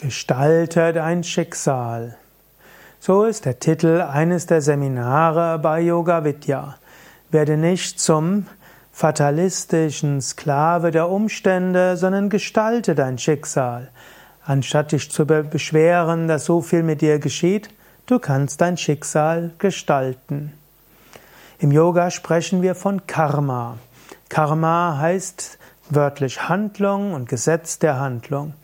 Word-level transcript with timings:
Gestalte 0.00 0.92
dein 0.92 1.24
Schicksal. 1.24 2.16
So 3.00 3.24
ist 3.24 3.46
der 3.46 3.58
Titel 3.58 4.00
eines 4.00 4.46
der 4.46 4.60
Seminare 4.60 5.58
bei 5.58 5.80
Yoga 5.80 6.22
Vidya. 6.22 6.76
Werde 7.32 7.56
nicht 7.56 7.98
zum 7.98 8.46
fatalistischen 8.92 10.20
Sklave 10.20 10.92
der 10.92 11.08
Umstände, 11.08 11.96
sondern 11.96 12.30
gestalte 12.30 12.94
dein 12.94 13.18
Schicksal. 13.18 13.88
Anstatt 14.44 14.92
dich 14.92 15.10
zu 15.10 15.26
beschweren, 15.26 16.28
dass 16.28 16.44
so 16.44 16.62
viel 16.62 16.84
mit 16.84 17.00
dir 17.00 17.18
geschieht, 17.18 17.68
du 18.06 18.20
kannst 18.20 18.60
dein 18.60 18.76
Schicksal 18.76 19.50
gestalten. 19.58 20.52
Im 21.58 21.72
Yoga 21.72 22.12
sprechen 22.12 22.62
wir 22.62 22.76
von 22.76 23.04
Karma. 23.08 23.78
Karma 24.28 24.98
heißt 25.00 25.58
wörtlich 25.90 26.48
Handlung 26.48 27.14
und 27.14 27.28
Gesetz 27.28 27.80
der 27.80 27.98
Handlung. 27.98 28.54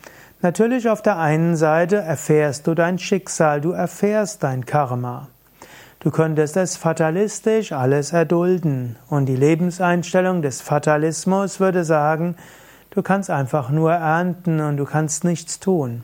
Natürlich 0.44 0.90
auf 0.90 1.00
der 1.00 1.16
einen 1.16 1.56
Seite 1.56 1.96
erfährst 1.96 2.66
du 2.66 2.74
dein 2.74 2.98
Schicksal, 2.98 3.62
du 3.62 3.70
erfährst 3.70 4.42
dein 4.42 4.66
Karma. 4.66 5.28
Du 6.00 6.10
könntest 6.10 6.58
es 6.58 6.76
fatalistisch 6.76 7.72
alles 7.72 8.12
erdulden 8.12 8.96
und 9.08 9.24
die 9.24 9.36
Lebenseinstellung 9.36 10.42
des 10.42 10.60
Fatalismus 10.60 11.60
würde 11.60 11.82
sagen, 11.82 12.36
du 12.90 13.00
kannst 13.00 13.30
einfach 13.30 13.70
nur 13.70 13.92
ernten 13.92 14.60
und 14.60 14.76
du 14.76 14.84
kannst 14.84 15.24
nichts 15.24 15.60
tun. 15.60 16.02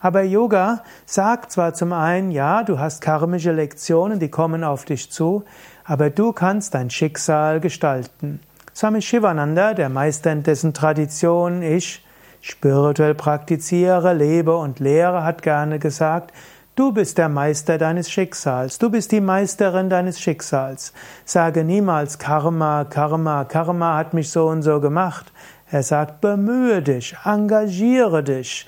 Aber 0.00 0.22
Yoga 0.22 0.82
sagt 1.06 1.52
zwar 1.52 1.72
zum 1.72 1.94
einen, 1.94 2.30
ja, 2.30 2.64
du 2.64 2.78
hast 2.78 3.00
karmische 3.00 3.52
Lektionen, 3.52 4.18
die 4.18 4.28
kommen 4.28 4.64
auf 4.64 4.84
dich 4.84 5.10
zu, 5.10 5.44
aber 5.84 6.10
du 6.10 6.34
kannst 6.34 6.74
dein 6.74 6.90
Schicksal 6.90 7.58
gestalten. 7.58 8.40
Swami 8.76 9.00
Shivananda, 9.00 9.72
der 9.72 9.88
Meister 9.88 10.30
in 10.30 10.42
dessen 10.42 10.74
Tradition 10.74 11.62
ich 11.62 12.04
spirituell 12.40 13.14
praktiziere, 13.14 14.12
lebe 14.14 14.56
und 14.56 14.80
lehre, 14.80 15.24
hat 15.24 15.42
gerne 15.42 15.78
gesagt, 15.78 16.32
du 16.74 16.92
bist 16.92 17.18
der 17.18 17.28
Meister 17.28 17.78
deines 17.78 18.10
Schicksals, 18.10 18.78
du 18.78 18.90
bist 18.90 19.12
die 19.12 19.20
Meisterin 19.20 19.90
deines 19.90 20.20
Schicksals. 20.20 20.92
Sage 21.24 21.64
niemals 21.64 22.18
Karma, 22.18 22.84
Karma, 22.84 23.44
Karma 23.44 23.96
hat 23.96 24.14
mich 24.14 24.30
so 24.30 24.46
und 24.46 24.62
so 24.62 24.80
gemacht. 24.80 25.32
Er 25.70 25.82
sagt, 25.82 26.20
bemühe 26.20 26.80
dich, 26.80 27.16
engagiere 27.24 28.22
dich, 28.22 28.66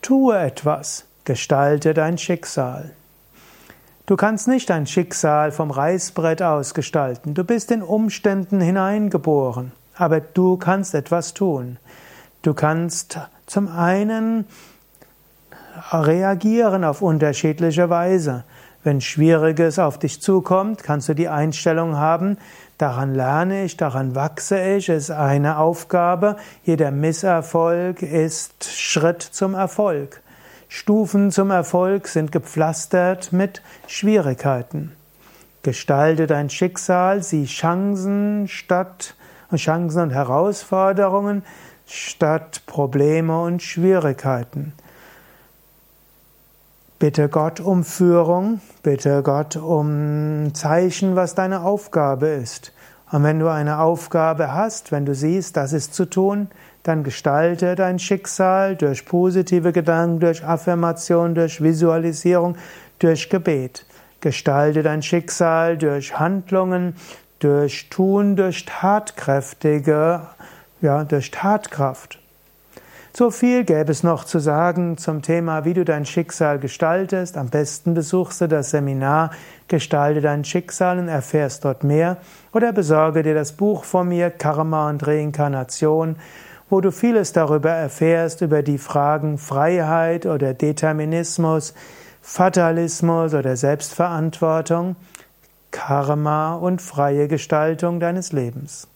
tue 0.00 0.38
etwas, 0.38 1.06
gestalte 1.24 1.94
dein 1.94 2.18
Schicksal. 2.18 2.92
Du 4.06 4.16
kannst 4.16 4.48
nicht 4.48 4.68
dein 4.68 4.86
Schicksal 4.86 5.50
vom 5.50 5.70
Reißbrett 5.70 6.42
aus 6.42 6.74
gestalten. 6.74 7.32
Du 7.32 7.42
bist 7.42 7.70
in 7.70 7.82
Umständen 7.82 8.60
hineingeboren, 8.60 9.72
aber 9.96 10.20
du 10.20 10.58
kannst 10.58 10.94
etwas 10.94 11.32
tun. 11.32 11.78
Du 12.44 12.52
kannst 12.52 13.18
zum 13.46 13.68
einen 13.68 14.44
reagieren 15.90 16.84
auf 16.84 17.00
unterschiedliche 17.00 17.88
Weise. 17.88 18.44
Wenn 18.82 19.00
Schwieriges 19.00 19.78
auf 19.78 19.98
dich 19.98 20.20
zukommt, 20.20 20.82
kannst 20.82 21.08
du 21.08 21.14
die 21.14 21.30
Einstellung 21.30 21.96
haben, 21.96 22.36
daran 22.76 23.14
lerne 23.14 23.64
ich, 23.64 23.78
daran 23.78 24.14
wachse 24.14 24.60
ich, 24.60 24.90
ist 24.90 25.10
eine 25.10 25.56
Aufgabe. 25.56 26.36
Jeder 26.64 26.90
Misserfolg 26.90 28.02
ist 28.02 28.64
Schritt 28.64 29.22
zum 29.22 29.54
Erfolg. 29.54 30.20
Stufen 30.68 31.30
zum 31.30 31.50
Erfolg 31.50 32.08
sind 32.08 32.30
gepflastert 32.30 33.32
mit 33.32 33.62
Schwierigkeiten. 33.86 34.92
Gestalte 35.62 36.26
dein 36.26 36.50
Schicksal, 36.50 37.22
sieh 37.22 37.46
Chancen 37.46 38.48
statt 38.48 39.14
Chancen 39.56 40.02
und 40.02 40.10
Herausforderungen 40.10 41.42
statt 41.86 42.62
Probleme 42.66 43.40
und 43.42 43.62
Schwierigkeiten. 43.62 44.72
Bitte 46.98 47.28
Gott 47.28 47.60
um 47.60 47.84
Führung, 47.84 48.60
bitte 48.82 49.22
Gott 49.22 49.56
um 49.56 50.54
Zeichen, 50.54 51.16
was 51.16 51.34
deine 51.34 51.62
Aufgabe 51.62 52.28
ist. 52.28 52.72
Und 53.10 53.22
wenn 53.24 53.38
du 53.38 53.48
eine 53.48 53.80
Aufgabe 53.80 54.52
hast, 54.52 54.90
wenn 54.90 55.04
du 55.04 55.14
siehst, 55.14 55.56
das 55.56 55.72
ist 55.72 55.94
zu 55.94 56.06
tun, 56.06 56.48
dann 56.82 57.02
gestalte 57.02 57.74
dein 57.74 57.98
Schicksal 57.98 58.76
durch 58.76 59.06
positive 59.06 59.72
Gedanken, 59.72 60.20
durch 60.20 60.44
Affirmation, 60.44 61.34
durch 61.34 61.62
Visualisierung, 61.62 62.56
durch 62.98 63.28
Gebet. 63.28 63.86
Gestalte 64.20 64.82
dein 64.82 65.02
Schicksal 65.02 65.76
durch 65.76 66.18
Handlungen, 66.18 66.96
durch 67.38 67.90
Tun, 67.90 68.36
durch 68.36 68.64
tatkräftige 68.64 70.22
ja, 70.84 71.02
durch 71.02 71.32
Tatkraft. 71.32 72.20
So 73.16 73.30
viel 73.30 73.64
gäbe 73.64 73.92
es 73.92 74.02
noch 74.02 74.24
zu 74.24 74.38
sagen 74.38 74.98
zum 74.98 75.22
Thema, 75.22 75.64
wie 75.64 75.72
du 75.72 75.84
dein 75.84 76.04
Schicksal 76.04 76.58
gestaltest. 76.58 77.36
Am 77.36 77.48
besten 77.48 77.94
besuchst 77.94 78.40
du 78.40 78.48
das 78.48 78.70
Seminar 78.70 79.30
Gestalte 79.66 80.20
dein 80.20 80.44
Schicksal 80.44 80.98
und 80.98 81.08
erfährst 81.08 81.64
dort 81.64 81.84
mehr 81.84 82.18
oder 82.52 82.72
besorge 82.72 83.22
dir 83.22 83.34
das 83.34 83.52
Buch 83.52 83.84
von 83.84 84.08
mir 84.08 84.30
Karma 84.30 84.90
und 84.90 85.06
Reinkarnation, 85.06 86.16
wo 86.68 86.80
du 86.80 86.90
vieles 86.90 87.32
darüber 87.32 87.70
erfährst, 87.70 88.40
über 88.42 88.62
die 88.62 88.78
Fragen 88.78 89.38
Freiheit 89.38 90.26
oder 90.26 90.52
Determinismus, 90.52 91.72
Fatalismus 92.20 93.32
oder 93.32 93.56
Selbstverantwortung, 93.56 94.96
Karma 95.70 96.56
und 96.56 96.82
freie 96.82 97.28
Gestaltung 97.28 98.00
deines 98.00 98.32
Lebens. 98.32 98.88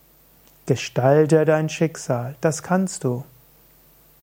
Gestalte 0.68 1.46
dein 1.46 1.70
Schicksal, 1.70 2.36
das 2.42 2.62
kannst 2.62 3.02
du. 3.02 3.24